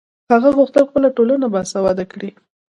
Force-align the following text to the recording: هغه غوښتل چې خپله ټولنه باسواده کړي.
هغه 0.31 0.49
غوښتل 0.57 0.83
چې 0.85 0.89
خپله 0.89 1.09
ټولنه 1.17 1.45
باسواده 1.53 2.05
کړي. 2.11 2.29